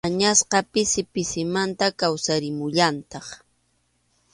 [0.07, 3.27] Añasqa pisi pisimanta kawsarimullantaq.